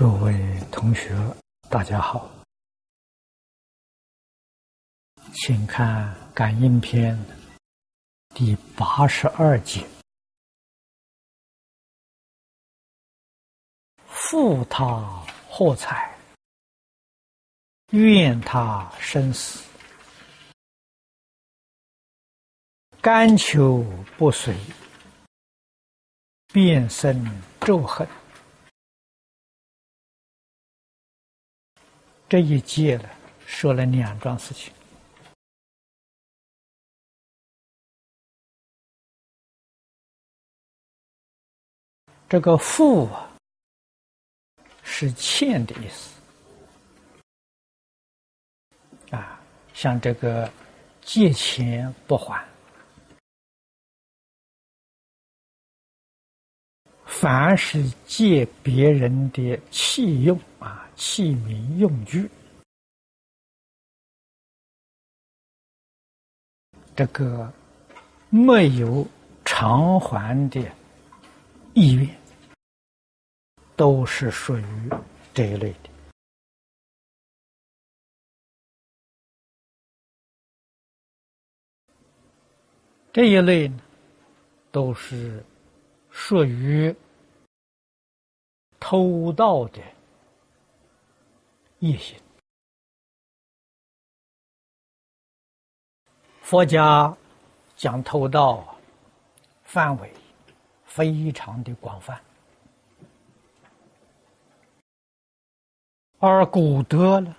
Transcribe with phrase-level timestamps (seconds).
[0.00, 0.34] 诸位
[0.72, 1.14] 同学，
[1.68, 2.26] 大家好，
[5.34, 7.14] 请看《感应篇》
[8.34, 9.86] 第八十二节
[14.08, 16.16] ：“负他祸财，
[17.90, 19.62] 怨他生死，
[23.02, 23.84] 甘求
[24.16, 24.56] 不遂，
[26.54, 27.22] 便生
[27.60, 28.08] 咒恨。”
[32.30, 33.10] 这一节呢，
[33.44, 34.72] 说了两桩事情。
[42.28, 43.28] 这个“负”啊，
[44.84, 46.14] 是欠的意思
[49.10, 49.42] 啊，
[49.74, 50.48] 像这个
[51.02, 52.48] 借钱不还，
[57.06, 60.86] 凡是借别人的器用啊。
[61.00, 62.30] 器皿用具，
[66.94, 67.50] 这个
[68.28, 69.08] 没有
[69.42, 70.60] 偿还的
[71.72, 72.06] 意愿，
[73.76, 74.90] 都是属于
[75.32, 75.90] 这一类的。
[83.10, 83.80] 这一类呢，
[84.70, 85.42] 都是
[86.10, 86.94] 属于
[88.78, 89.80] 偷盗的。
[91.80, 92.14] 业行，
[96.42, 97.16] 佛家
[97.74, 98.78] 讲偷盗
[99.64, 100.12] 范围
[100.84, 102.22] 非常的广泛，
[106.18, 107.34] 而古德呢，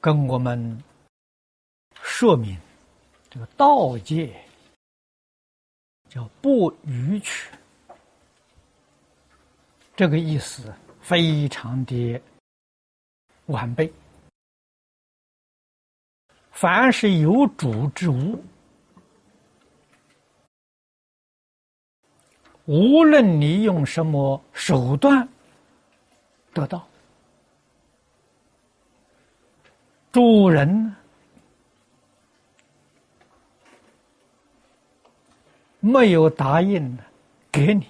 [0.00, 0.82] 跟我们
[2.02, 2.60] 说明
[3.30, 4.44] 这个道界
[6.08, 7.48] 叫不逾矩，
[9.94, 10.74] 这个意思。
[11.10, 12.22] 非常的
[13.46, 13.92] 完备。
[16.52, 18.40] 凡是有主之物，
[22.66, 25.28] 无论你用什么手段
[26.54, 26.86] 得到，
[30.12, 30.94] 主人
[35.80, 36.96] 没有答应
[37.50, 37.88] 给你。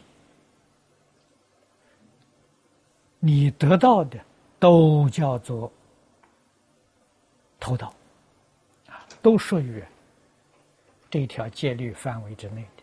[3.22, 4.18] 你得到的
[4.58, 5.70] 都叫做
[7.60, 7.94] 偷盗，
[8.86, 9.84] 啊，都属于
[11.10, 12.82] 这条戒律范围之内的。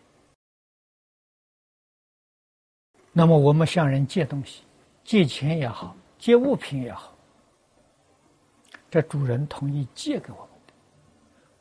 [3.12, 4.62] 那么我们向人借东西，
[5.02, 7.12] 借钱也好，借物品也好，
[8.88, 10.72] 这主人同意借给我们的，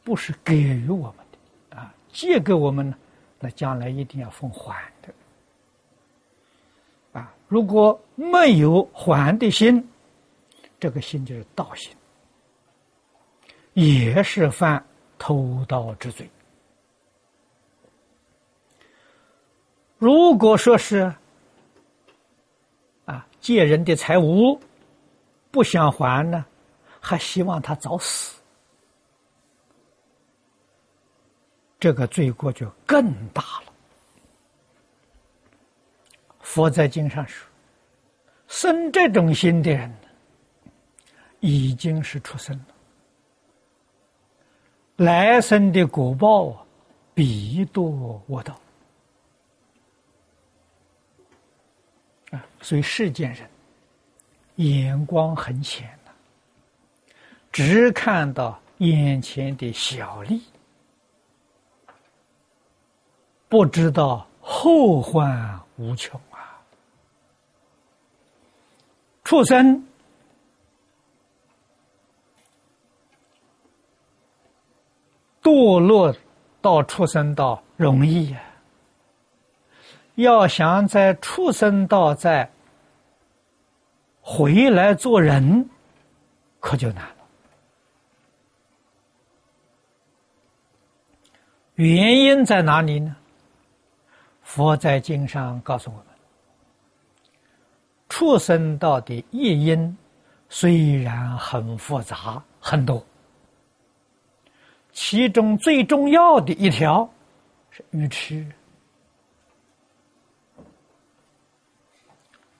[0.03, 2.97] 不是给予我们的，啊，借给我们呢，
[3.39, 5.11] 那将来一定要奉还的。
[7.47, 9.87] 如果没有还的心，
[10.79, 11.95] 这个心就是盗心，
[13.73, 14.85] 也是犯
[15.17, 16.29] 偷盗之罪。
[19.97, 21.11] 如果说是
[23.05, 24.59] 啊借人的财物
[25.49, 26.45] 不想还呢，
[26.99, 28.39] 还希望他早死，
[31.79, 33.66] 这个罪过就更大了。
[36.57, 37.47] 佛在经上说
[38.49, 39.93] ：“生这种心的人，
[41.39, 42.65] 已经是出生了。
[44.95, 46.65] 来生的果报
[47.13, 48.59] 必多恶道
[52.31, 52.43] 啊！
[52.59, 53.47] 所以世间人
[54.55, 56.11] 眼光很浅呐，
[57.51, 60.41] 只看到眼前的小利，
[63.47, 66.36] 不知道后患无穷啊。”
[69.27, 69.85] 畜生
[75.43, 76.15] 堕落
[76.61, 78.41] 到畜生道容易呀，
[80.15, 82.49] 要想在畜生道再
[84.21, 85.69] 回来做人，
[86.61, 87.15] 可就难了。
[91.75, 93.13] 原因在哪里呢？
[94.41, 96.06] 佛在经上告诉我。
[98.17, 99.95] 畜生道的业因
[100.49, 103.05] 虽然很复杂很多，
[104.91, 107.07] 其中最重要的一条
[107.69, 108.43] 是愚痴。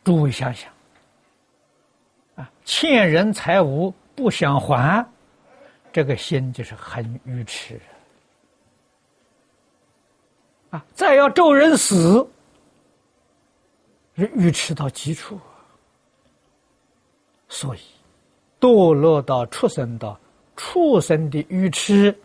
[0.04, 0.72] 诸位想想，
[2.36, 5.04] 啊，欠人财物不想还，
[5.92, 7.82] 这个心就是很愚痴
[10.70, 10.86] 啊！
[10.94, 12.30] 再要咒人死。
[14.16, 15.40] 愚痴到极处，
[17.50, 17.80] 所以
[18.60, 20.20] 堕落到畜生道，
[20.56, 22.18] 畜生的愚痴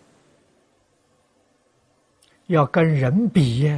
[2.46, 3.72] 要跟人比，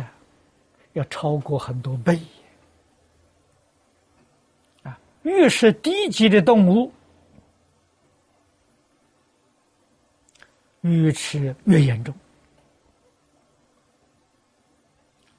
[0.95, 2.19] 要超过很多倍。
[4.83, 6.91] 啊，越是低级的动物，
[10.81, 12.15] 愚痴越严重。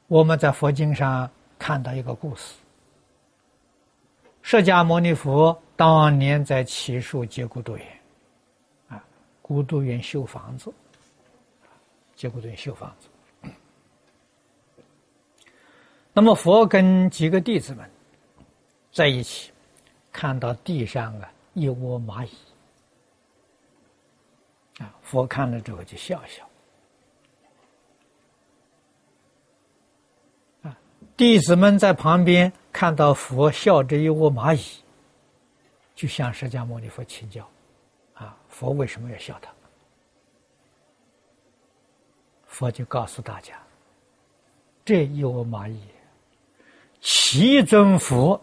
[0.08, 2.54] 我们在佛经上看到一个故事：
[4.44, 8.00] 释迦牟尼佛当年在祇树结孤独园，
[8.88, 9.04] 啊，
[9.42, 10.74] 孤独园修房子，
[12.16, 13.10] 结孤独园修房子。
[16.14, 17.90] 那么佛跟几个弟子们
[18.92, 19.52] 在一起，
[20.14, 22.32] 看到地上啊一窝蚂蚁，
[24.80, 26.48] 啊，佛看了之后就笑笑。
[31.18, 34.84] 弟子们在旁边看到佛笑着一窝蚂蚁，
[35.96, 37.50] 就向释迦牟尼佛请教
[38.14, 39.50] ：“啊，佛为什么要笑他？”
[42.46, 43.58] 佛就告诉大家
[44.86, 45.80] ：“这一窝蚂蚁，
[47.02, 48.40] 七尊佛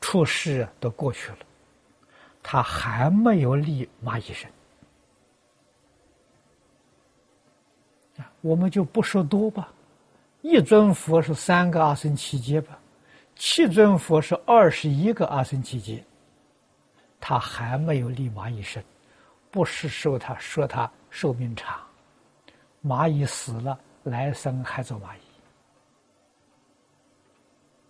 [0.00, 1.38] 出世都过去了，
[2.42, 4.50] 他还没有立蚂蚁身。
[8.40, 9.68] 我们就不说多吧。”
[10.46, 12.78] 一尊佛是三个阿僧祇劫吧，
[13.36, 16.04] 七尊佛是二十一个阿僧祇劫，
[17.20, 18.82] 他还没有立蚂蚁身，
[19.50, 21.80] 不是说他说他寿命长，
[22.84, 25.20] 蚂蚁死了来生还做蚂蚁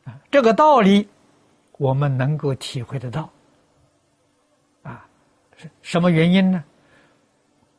[0.08, 1.08] 啊，这个道理
[1.78, 3.30] 我们能够体会得到
[4.82, 5.06] 啊，
[5.56, 6.64] 是什么原因呢？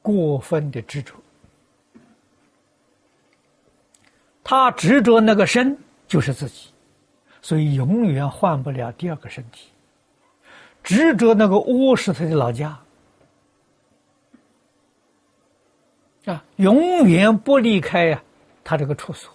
[0.02, 1.16] 过分的执着。
[4.44, 5.76] 他执着那个身
[6.08, 6.70] 就是自己，
[7.46, 9.70] 所以永远换不了第二个身体。
[10.82, 12.80] 执着那个窝是他的老家，
[16.26, 18.24] 啊，永远不离开呀，
[18.64, 19.32] 他这个处所。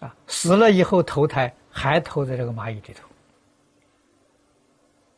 [0.00, 3.08] 啊，死了以后投胎还投在这个蚂蚁里头，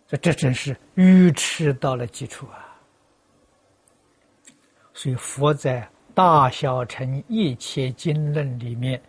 [0.07, 2.79] 这这真是愚痴到了极处啊！
[4.95, 5.91] 所以佛在。
[6.15, 9.01] 大小乘一切经论里面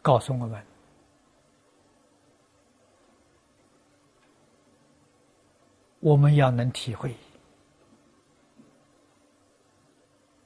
[0.00, 0.60] 告诉我们，
[6.02, 7.14] 我们要能体会，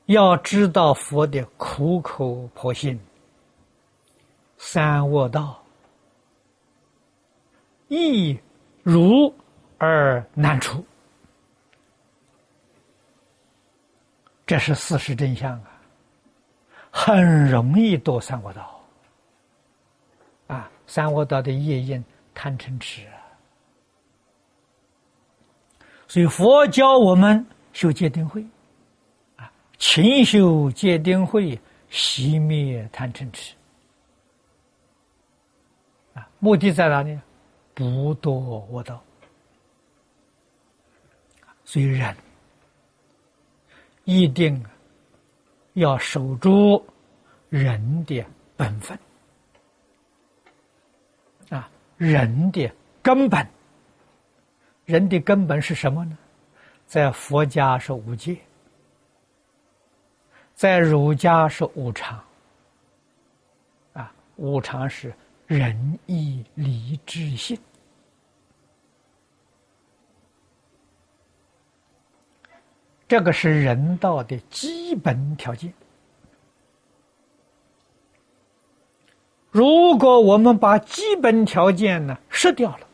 [0.04, 3.00] 要知道佛的苦口婆心，
[4.58, 5.58] 三恶道
[7.88, 8.38] 易
[8.82, 9.34] 如
[9.78, 10.84] 而难出，
[14.46, 15.72] 这是事实真相啊。
[16.90, 18.78] 很容易堕三恶道，
[20.48, 22.04] 啊，三恶道的业因
[22.34, 23.15] 贪嗔痴啊，
[26.08, 28.44] 所以佛教我们修戒定慧，
[29.36, 31.58] 啊，勤修戒定慧，
[31.90, 33.54] 熄灭贪嗔痴，
[36.14, 37.18] 啊，目的在哪里？
[37.74, 39.02] 不堕恶道，
[41.64, 42.16] 所以人
[44.04, 44.64] 一定。
[45.78, 46.82] 要守住
[47.50, 48.24] 人的
[48.56, 48.98] 本分
[51.50, 53.46] 啊，人的根本，
[54.86, 56.16] 人的根本是什么呢？
[56.86, 58.38] 在佛家是无戒，
[60.54, 62.22] 在儒家是无常
[63.92, 65.12] 啊，无常是
[65.46, 67.58] 仁义礼智信。
[73.08, 75.72] 这个是人道的基本条件。
[79.50, 82.85] 如果我们把基本条件呢失掉了，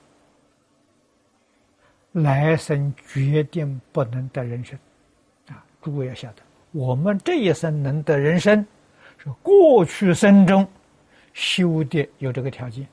[2.13, 4.79] 来生决定不能得人生。
[5.49, 8.65] 啊，诸位要晓得，我们这一生能得人生，
[9.19, 10.67] 是过去生中
[11.33, 12.87] 修的有这个条件。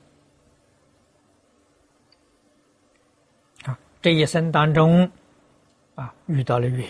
[3.64, 5.10] 啊，这一生当中，
[5.94, 6.88] 啊，遇到了缘。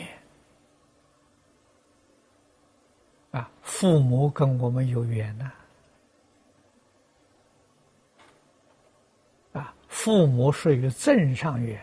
[3.33, 5.51] 啊，父母跟我们有缘呐！
[9.53, 11.81] 啊，父母是一个正上缘，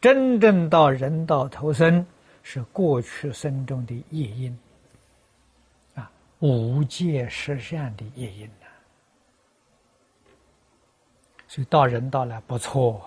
[0.00, 2.06] 真正到人道投生
[2.42, 4.58] 是过去生中的业因，
[5.94, 8.66] 啊，无界实相的业因呐。
[11.46, 13.02] 所以到人道来不错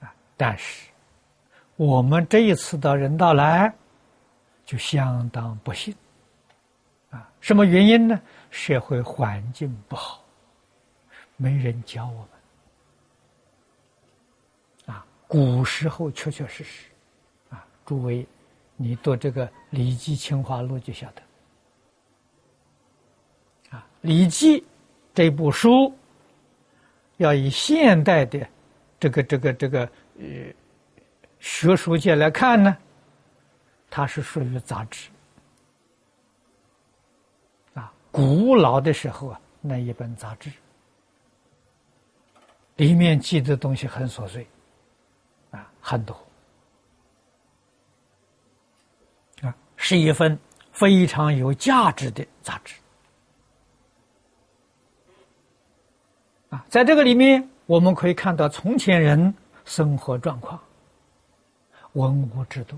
[0.00, 0.90] 啊，啊，但是
[1.76, 3.72] 我们这一次到人道来，
[4.66, 5.94] 就相当不幸。
[7.08, 8.20] 啊什么原因呢？
[8.50, 10.22] 社会环境不好，
[11.36, 12.28] 没人教我们。
[15.28, 16.86] 古时候确确实实，
[17.50, 18.26] 啊，诸位，
[18.76, 21.22] 你读这个《礼记·清华录》就晓得。
[23.76, 24.60] 啊，《礼记》
[25.12, 25.92] 这部书，
[27.16, 28.46] 要以现代的
[29.00, 29.80] 这个这个这个
[30.18, 30.24] 呃
[31.40, 32.76] 学术界来看呢，
[33.90, 35.08] 它是属于杂志。
[37.74, 40.50] 啊，古老的时候啊，那一本杂志。
[42.76, 44.46] 里面记的东西很琐碎，
[45.88, 46.16] 很多，
[49.40, 50.36] 啊，是一份
[50.72, 52.74] 非常有价值的杂志，
[56.50, 59.32] 啊，在这个里面我们可以看到从前人
[59.64, 60.60] 生活状况、
[61.92, 62.76] 文物制度，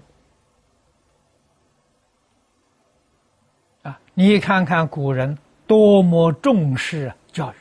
[3.84, 5.34] 啊，你看看古人
[5.66, 7.56] 多么重视教育。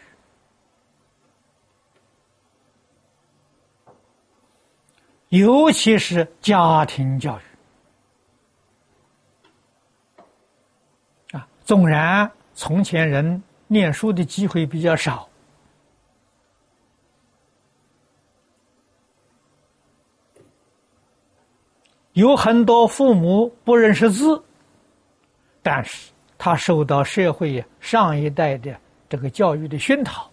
[5.30, 7.42] 尤其是家庭教育
[11.36, 15.28] 啊，纵然从前人念书的机会比较少，
[22.14, 24.42] 有很多父母不认识字，
[25.62, 28.80] 但是他受到社会上一代的
[29.10, 30.32] 这个教育的熏陶，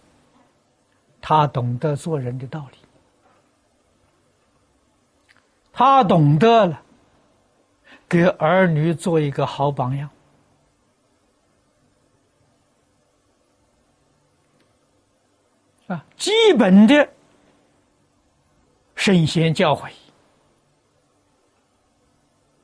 [1.19, 2.77] 他懂得做人的道理。
[5.77, 6.81] 他懂得了，
[8.07, 10.09] 给儿女做一个好榜样
[15.87, 16.05] 啊！
[16.15, 17.09] 基本的
[18.95, 19.91] 圣贤教诲，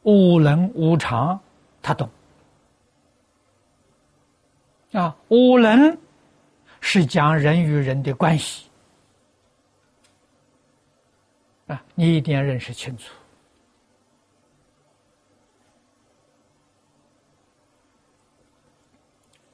[0.04, 1.38] 无能无常，
[1.82, 2.10] 他懂
[4.94, 5.14] 啊！
[5.28, 5.98] 无能
[6.80, 8.71] 是讲人与人的关系。
[11.72, 13.14] 啊，你一定要认识清楚。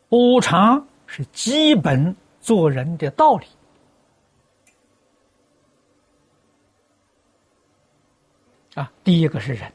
[0.09, 3.45] 无常是基本做人的道理。
[8.73, 9.71] 啊，第一个是人，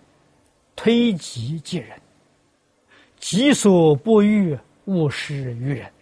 [0.75, 2.01] 推己及人，
[3.19, 5.93] 己所不欲，勿施于人。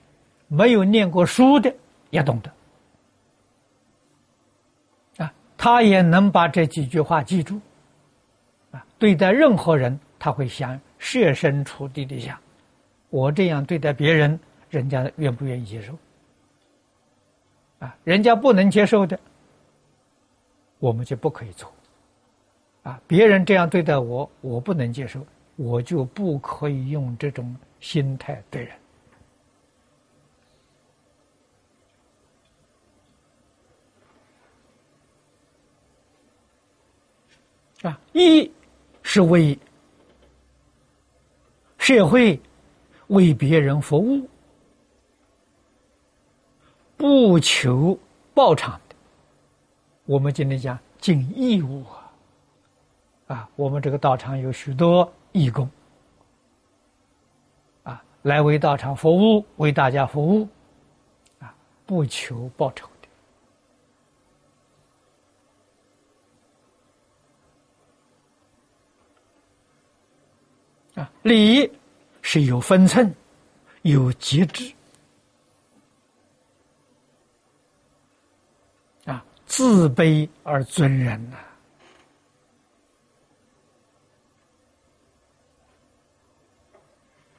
[0.49, 1.75] 没有念过书的
[2.09, 2.51] 也懂得。
[5.63, 7.61] 他也能把这几句话记住，
[8.71, 12.39] 啊，对待任何人，他会想设身处地的想，
[13.11, 14.41] 我这样对待别人，
[14.71, 15.93] 人家愿不愿意接受？
[17.81, 19.21] 啊，人家不能接受的，
[20.79, 21.71] 我们就不可以做。
[22.83, 25.21] 啊，别人这样对待我，我不能接受，
[25.57, 28.73] 我就不可以用这种心态对人。
[37.83, 38.51] 啊，一
[39.03, 39.59] 是为
[41.79, 42.39] 社会、
[43.07, 44.29] 为别人服务，
[46.97, 47.99] 不求
[48.35, 48.95] 报偿的。
[50.05, 52.13] 我们今天讲尽义务啊，
[53.35, 55.67] 啊，我们这个道场有许多义工，
[57.85, 60.47] 啊，来为道场服务，为大家服务，
[61.39, 61.55] 啊，
[61.87, 62.87] 不求报酬。
[71.01, 71.73] 啊，礼
[72.21, 73.15] 是有分寸、
[73.81, 74.71] 有节制，
[79.07, 81.39] 啊，自卑而尊人呐，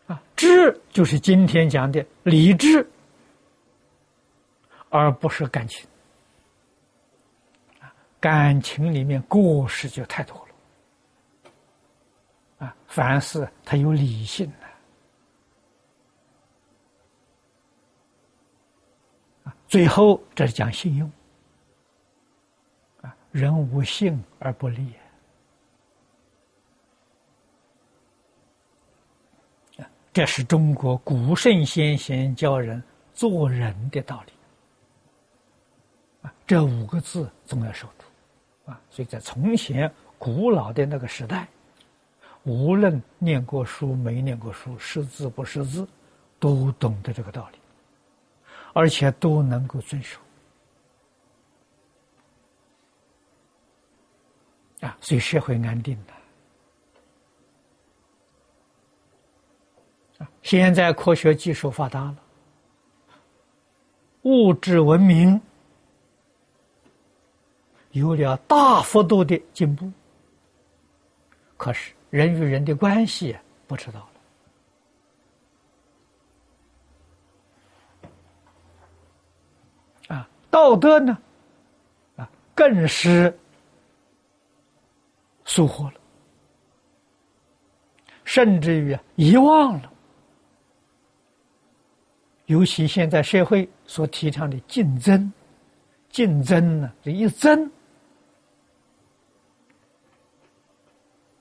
[0.08, 2.84] 啊，知就是今天讲的理智，
[4.90, 5.88] 而不是感情，
[8.20, 10.51] 感情里面过失就太多了。
[12.62, 14.68] 啊，凡事它有理性的
[19.50, 19.58] 啊。
[19.68, 21.12] 最后这是讲信用
[23.02, 24.94] 啊，人无信而不立
[29.78, 29.82] 啊。
[30.14, 32.84] 这是中国古圣先贤教人
[33.16, 34.32] 做人的道理
[36.22, 36.32] 啊。
[36.46, 38.06] 这五个字总要守住
[38.72, 38.80] 啊。
[38.92, 41.48] 所以在从前古老的那个时代。
[42.44, 45.88] 无论念过书没念过书，识字不识字，
[46.40, 47.60] 都懂得这个道理，
[48.74, 50.20] 而且都能够遵守
[54.80, 56.14] 啊，所以社会安定的
[60.26, 60.28] 啊。
[60.42, 62.18] 现在科学技术发达了
[64.24, 65.40] 物质文明
[67.92, 69.92] 有了大幅度的进步，
[71.58, 74.08] 可是人与人的关系不知道
[80.08, 81.18] 了啊，道德呢
[82.18, 83.36] 啊，更是
[85.46, 85.94] 疏忽了，
[88.26, 89.92] 甚至于遗忘了。
[92.48, 95.32] 尤其现在社会所提倡的竞争，
[96.10, 97.72] 竞争呢，这一争，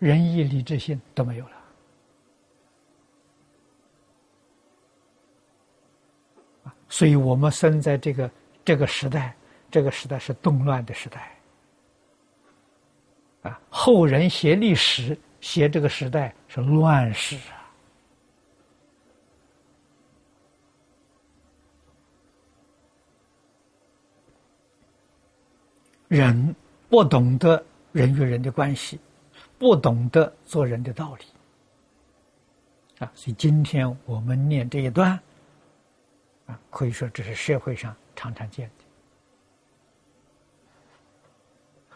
[0.00, 1.52] 仁义礼智信都没有了。
[6.88, 8.28] 所以我们生在这个
[8.64, 9.36] 这个时代，
[9.70, 11.36] 这个时代是动乱的时代。
[13.42, 17.56] 啊，后人写历史，写这个时代是乱世啊。
[26.08, 26.56] 人
[26.88, 28.98] 不懂得人与人的关系，
[29.60, 31.24] 不懂得做人的道理，
[32.98, 33.12] 啊！
[33.14, 35.20] 所以今天我们念这一段，
[36.46, 38.84] 啊，可以说这是社会上常常见的，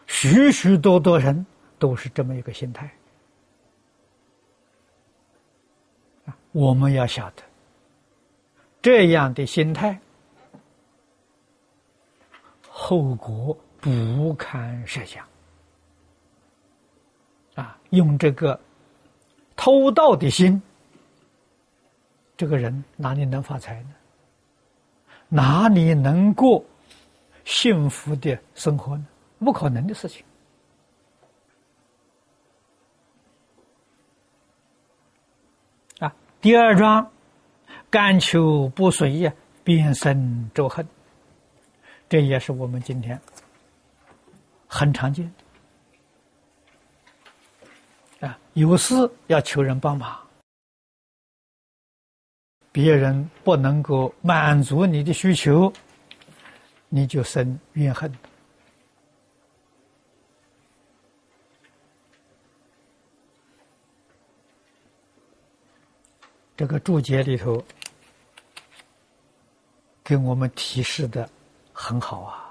[0.05, 1.43] 许许多多人
[1.79, 2.87] 都是这么一个心态，
[6.25, 6.37] 啊！
[6.51, 7.41] 我们要晓得，
[8.79, 9.99] 这样的心态
[12.69, 13.57] 后果。
[13.81, 15.23] 不堪设想！
[17.95, 18.59] 用这个
[19.55, 20.61] 偷盗的心，
[22.37, 23.89] 这个人哪里能发财呢？
[25.27, 26.63] 哪里能过
[27.43, 29.05] 幸福的生活呢？
[29.39, 30.23] 不可能的事情
[35.99, 36.15] 啊！
[36.41, 37.11] 第二章，
[37.89, 40.87] 甘求不遂呀，变生咒恨，
[42.07, 43.19] 这也是我们今天。
[44.67, 45.31] 很常见
[48.25, 48.39] 啊！
[48.53, 48.95] 有事
[49.27, 50.17] 要求人帮忙，
[52.71, 55.71] 别人不能够满足你的需求，
[56.89, 58.11] 你就生怨恨。
[66.57, 67.61] 这个注解里头
[70.01, 71.29] 给我们提示的
[71.73, 72.44] 很好啊。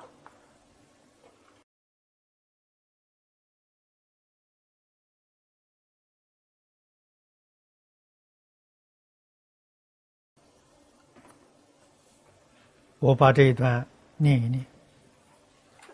[13.04, 13.86] 我把这一段
[14.16, 14.64] 念一念。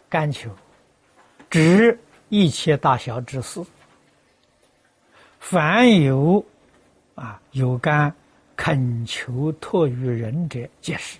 [0.08, 0.48] 甘求，
[1.50, 3.60] 指一切大小之事，
[5.40, 6.44] 凡有
[7.16, 8.14] 啊有甘
[8.54, 11.18] 恳求托于人者，皆是。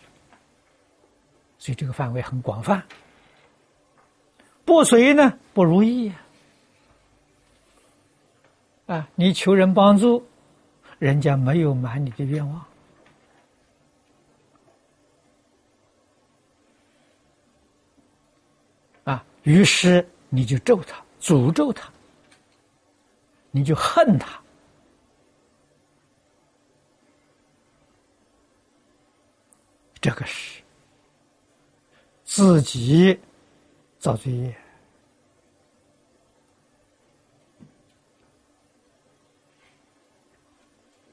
[1.59, 2.81] 所以这个范围很广泛。
[4.65, 6.13] 不随呢不如意
[8.87, 10.25] 啊，你求人帮助，
[11.01, 12.65] 人家没有满你的愿望。
[19.43, 21.91] 于是你就咒他，诅咒他，
[23.51, 24.41] 你就恨他，
[30.01, 30.63] 这个是
[32.25, 33.19] 自己
[33.99, 34.55] 造罪业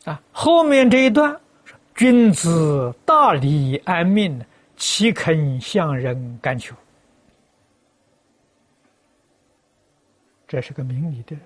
[0.05, 0.21] 啊！
[0.31, 1.39] 后面这一段
[1.95, 4.39] 君子大礼安命，
[4.75, 6.75] 岂肯向人甘求？”
[10.47, 11.45] 这是个明理的人，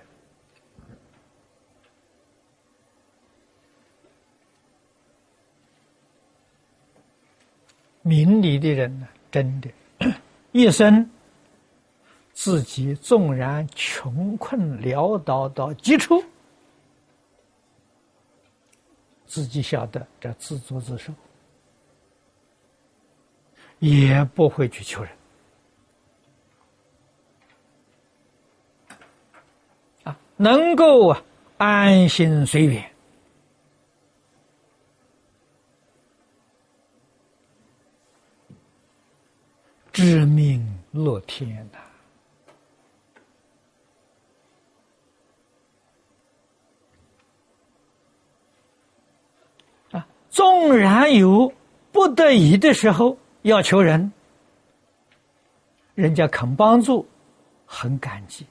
[8.02, 9.68] 明理的人呢，真的，
[10.52, 11.10] 一生
[12.32, 16.22] 自己纵然穷困潦倒到极处，
[19.26, 21.12] 自己晓得这自作自受，
[23.80, 25.12] 也不会去求人。
[30.42, 31.22] 能够啊
[31.56, 32.90] 安心随缘，
[39.92, 41.78] 知命乐天呐！
[49.96, 51.52] 啊，纵然有
[51.92, 54.12] 不得已的时候要求人，
[55.94, 57.06] 人家肯帮助，
[57.64, 58.44] 很感激。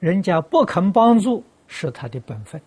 [0.00, 2.60] 人家不肯帮助是他的本分，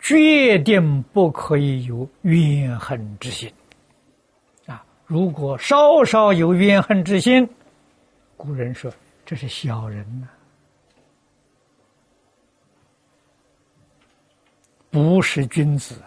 [0.00, 3.52] 决定不可以有怨恨之心。
[4.66, 7.48] 啊，如果稍稍有怨恨之心，
[8.36, 8.90] 古人说
[9.24, 10.28] 这是小人呐，
[14.90, 16.02] 不是君子。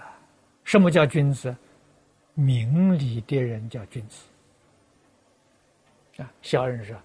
[0.64, 1.56] 什么叫君子？
[2.34, 4.26] 明理的人叫君子。
[6.18, 6.96] 啊，小人说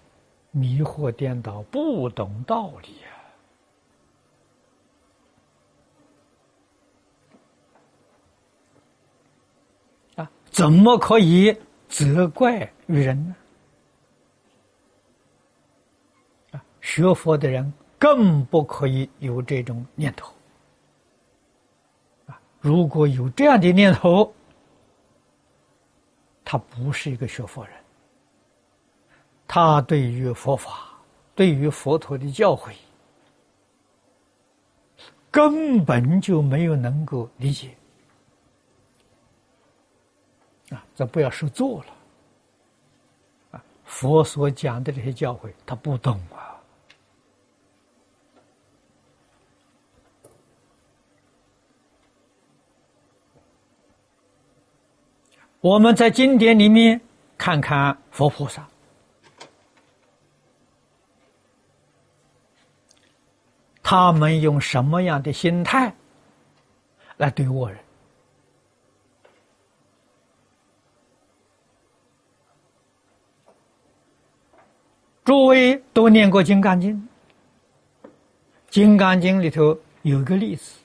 [0.51, 2.89] 迷惑颠倒，不懂道理
[10.17, 10.23] 啊！
[10.23, 13.35] 啊，怎么可以责怪于人呢？
[16.51, 20.33] 啊，学佛的人更不可以有这种念头。
[22.27, 24.33] 啊，如果有这样的念头，
[26.43, 27.80] 他不是一个学佛人。
[29.53, 30.93] 他对于佛法，
[31.35, 32.71] 对于佛陀的教诲，
[35.29, 37.75] 根本就没有能够理解
[40.69, 40.81] 啊！
[40.95, 41.87] 这不要说做了
[43.51, 43.61] 啊！
[43.83, 46.55] 佛所讲的这些教诲，他不懂啊。
[55.59, 57.01] 我们在经典里面
[57.37, 58.65] 看看佛菩萨。
[63.91, 65.93] 他们用什么样的心态
[67.17, 67.77] 来对我人？
[75.25, 76.95] 诸位都念过《金刚经》，
[78.69, 80.79] 《金刚经》里头有个例子：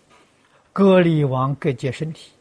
[0.72, 2.32] 割力王割截身体。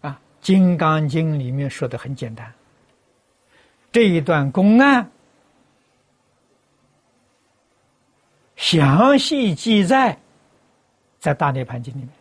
[0.00, 2.52] 啊，《金刚经》里面说的很简单，
[3.92, 5.08] 这一段公案。
[8.62, 10.16] 详细记载
[11.18, 12.12] 在《大涅盘经》里面。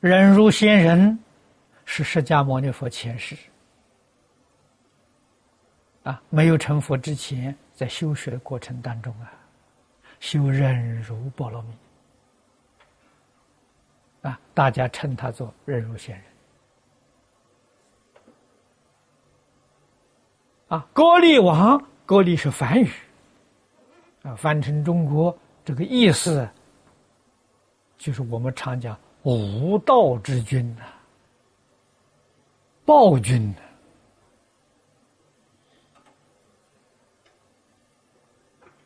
[0.00, 1.16] 忍辱仙人
[1.84, 3.36] 是释迦牟尼佛前世
[6.02, 9.32] 啊，没有成佛之前，在修学的过程当中啊，
[10.18, 11.68] 修忍辱波罗蜜
[14.22, 16.29] 啊，大家称他做忍辱仙人。
[20.70, 22.88] 啊，高丽王，高丽是梵语，
[24.22, 26.48] 啊，翻成中国这个意思，
[27.98, 30.84] 就是我们常讲无道之君呐，
[32.84, 33.62] 暴君呐，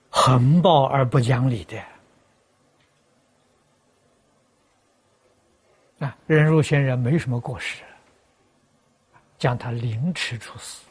[0.09, 1.79] 横暴而不讲理的，
[5.99, 7.85] 啊，忍辱仙人没什么过失，
[9.37, 10.83] 将他凌迟处死。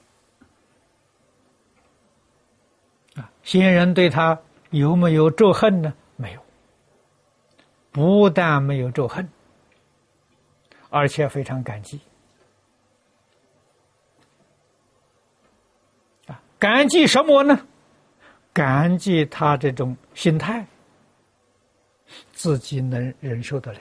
[3.16, 4.40] 啊，先人对他
[4.72, 5.94] 有没有咒恨呢？
[6.16, 6.42] 没有，
[7.92, 9.28] 不但没有咒恨，
[10.90, 12.00] 而且非常感激。
[16.28, 17.68] 啊，感激什么呢？
[18.52, 20.66] 感激他这种心态，
[22.32, 23.80] 自己能忍受得了。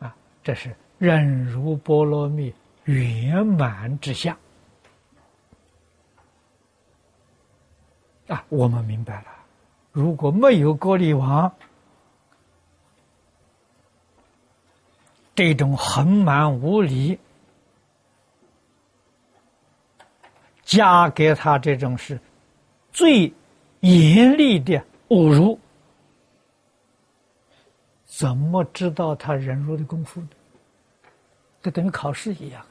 [0.00, 4.36] 啊，这是忍辱波罗蜜圆满之相。
[8.28, 9.26] 啊，我们明白了。
[9.92, 11.50] 如果没有郭力王
[15.34, 17.18] 这种横蛮无理，
[20.62, 22.18] 加给他这种是
[22.92, 23.32] 最
[23.80, 25.58] 严厉的侮辱，
[28.04, 30.28] 怎么知道他忍辱的功夫呢？
[31.62, 32.64] 这等于考试一样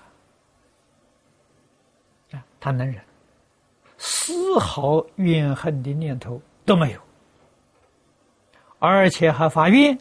[2.32, 2.38] 啊！
[2.38, 3.02] 啊，他能忍。
[4.08, 7.02] 丝毫怨恨的念头都没有，
[8.78, 9.98] 而且还发愿，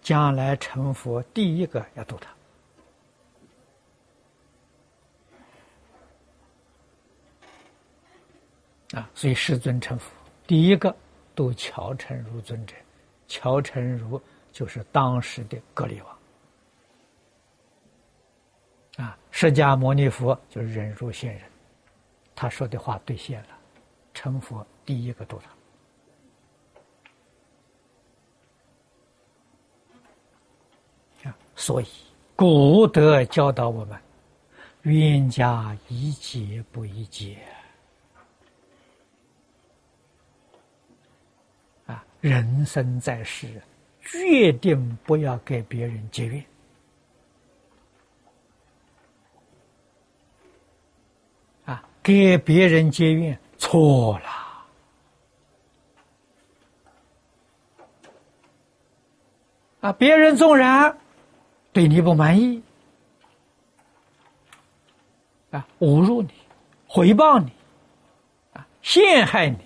[0.00, 2.16] 将来成佛第一个要度
[8.92, 9.10] 他啊！
[9.14, 10.12] 所以世尊成佛
[10.46, 10.94] 第一个
[11.34, 12.76] 度乔成如尊者，
[13.26, 16.18] 乔成如就是当时的格利王
[19.04, 21.42] 啊，释迦牟尼佛就是忍辱仙人。
[22.34, 23.48] 他说的话兑现了，
[24.12, 25.40] 成佛第一个度
[31.22, 31.36] 他啊！
[31.54, 31.86] 所以
[32.36, 33.98] 古德教导我们：
[34.82, 37.38] 冤家宜解不宜结
[41.86, 42.04] 啊！
[42.20, 43.62] 人生在世，
[44.00, 46.44] 决定不要给别人结怨
[52.04, 54.28] 给别人结怨，错了。
[59.80, 60.96] 啊，别人纵然
[61.72, 62.62] 对你不满意，
[65.50, 66.28] 啊，侮辱你，
[66.86, 67.50] 回报你，
[68.52, 69.58] 啊，陷害你，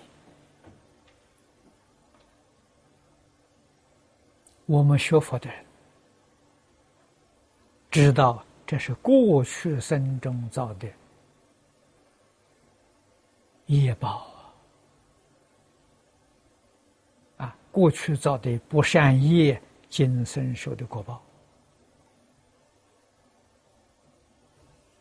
[4.65, 5.65] 我们学佛的人
[7.91, 10.87] 知道这是过去生中造的
[13.77, 14.27] 业报
[17.37, 19.61] 啊，啊，过去造的不善业。
[19.89, 21.19] 今生受的果报，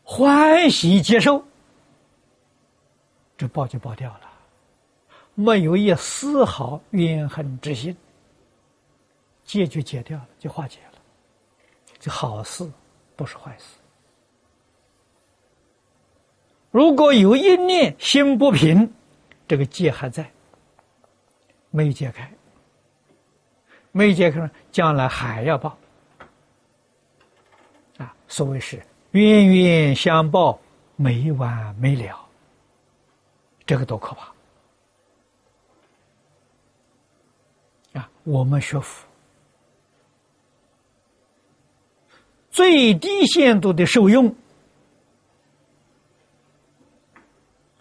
[0.03, 1.45] 欢喜接受，
[3.37, 4.33] 这报就报掉了，
[5.35, 7.95] 没有一丝毫怨恨之心，
[9.45, 10.99] 戒就戒掉了，就化解了，
[11.99, 12.67] 这好事
[13.15, 13.78] 不是坏事。
[16.71, 18.93] 如果有一念心不平，
[19.47, 20.31] 这个戒还在，
[21.71, 22.31] 没解开。
[23.91, 25.77] 没解开，将来还要报
[27.97, 28.15] 啊！
[28.29, 28.81] 所谓是
[29.13, 30.61] 冤冤相报，
[30.95, 32.29] 没完没了。
[33.67, 34.33] 这个多可怕
[37.99, 38.11] 啊！
[38.25, 39.07] 我们学佛，
[42.51, 44.33] 最低限度的受用，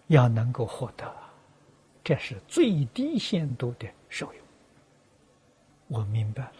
[0.08, 1.10] 要能够获得，
[2.04, 4.42] 这是最低限度的受用。
[5.86, 6.52] 我明白了，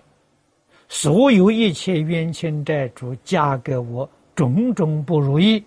[0.89, 5.63] 所有一切冤亲债主加给我种种不如意，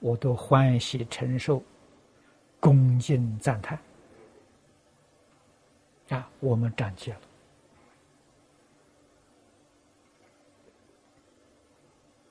[0.00, 1.62] 我都欢喜承受，
[2.58, 3.78] 恭敬赞叹。
[6.08, 7.12] 啊，我们长戒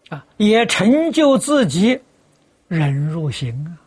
[0.09, 1.99] 了，啊，也成就自己
[2.67, 3.77] 忍辱行啊，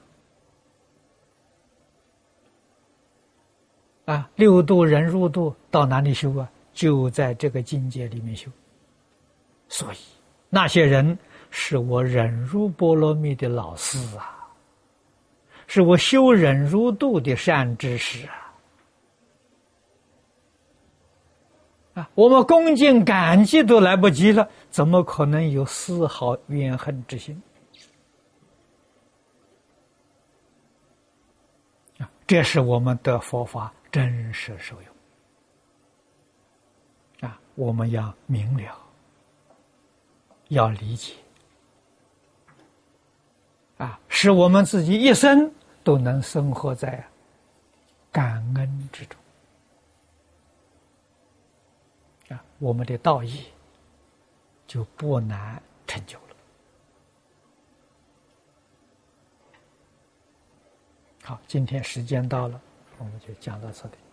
[4.09, 5.55] 啊，六度忍辱度。
[5.71, 6.49] 到哪里修啊？
[6.73, 8.51] 就在这个境界里面修。
[9.69, 9.97] 所以
[10.49, 11.19] 那些人
[11.51, 14.49] 是我忍辱波罗蜜的老师啊，
[15.67, 18.33] 是我修忍辱度的善知识啊！
[21.93, 27.43] 啊，我们恭敬感激都来不及了，怎么可能有丝毫怨恨之心？
[31.99, 34.95] 啊，这是我们的佛法真实受用
[37.29, 37.41] 啊。
[37.55, 38.79] 我们要明了，
[40.49, 41.15] 要理解，
[43.79, 47.05] 啊，使我们自己一生都能生活在
[48.13, 49.19] 感恩之中，
[52.29, 53.47] 啊，我们的道义
[54.67, 56.25] 就不难成就了。
[61.25, 62.61] 好，今天时间到了，
[62.99, 64.08] 我们就讲到这里。